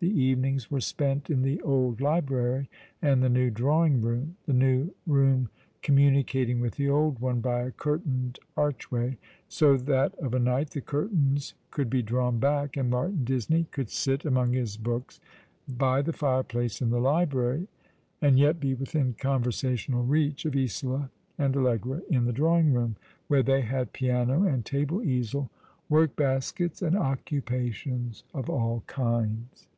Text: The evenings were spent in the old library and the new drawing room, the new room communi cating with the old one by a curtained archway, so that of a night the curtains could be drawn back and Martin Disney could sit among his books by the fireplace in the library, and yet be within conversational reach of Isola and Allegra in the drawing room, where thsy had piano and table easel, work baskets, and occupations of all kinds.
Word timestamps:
The 0.00 0.20
evenings 0.20 0.68
were 0.68 0.80
spent 0.80 1.30
in 1.30 1.42
the 1.42 1.62
old 1.62 2.00
library 2.00 2.68
and 3.00 3.22
the 3.22 3.28
new 3.28 3.50
drawing 3.50 4.02
room, 4.02 4.34
the 4.46 4.52
new 4.52 4.90
room 5.06 5.48
communi 5.80 6.26
cating 6.26 6.60
with 6.60 6.74
the 6.74 6.88
old 6.88 7.20
one 7.20 7.40
by 7.40 7.60
a 7.62 7.70
curtained 7.70 8.40
archway, 8.56 9.16
so 9.48 9.76
that 9.76 10.12
of 10.18 10.34
a 10.34 10.40
night 10.40 10.70
the 10.70 10.80
curtains 10.80 11.54
could 11.70 11.88
be 11.88 12.02
drawn 12.02 12.40
back 12.40 12.76
and 12.76 12.90
Martin 12.90 13.22
Disney 13.22 13.68
could 13.70 13.90
sit 13.90 14.24
among 14.24 14.54
his 14.54 14.76
books 14.76 15.20
by 15.68 16.02
the 16.02 16.12
fireplace 16.12 16.82
in 16.82 16.90
the 16.90 16.98
library, 17.00 17.68
and 18.20 18.40
yet 18.40 18.58
be 18.58 18.74
within 18.74 19.14
conversational 19.16 20.02
reach 20.02 20.44
of 20.44 20.56
Isola 20.56 21.10
and 21.38 21.56
Allegra 21.56 22.02
in 22.10 22.24
the 22.24 22.32
drawing 22.32 22.72
room, 22.72 22.96
where 23.28 23.44
thsy 23.44 23.62
had 23.62 23.92
piano 23.92 24.42
and 24.42 24.64
table 24.64 25.00
easel, 25.00 25.48
work 25.88 26.16
baskets, 26.16 26.82
and 26.82 26.98
occupations 26.98 28.24
of 28.34 28.50
all 28.50 28.82
kinds. 28.88 29.68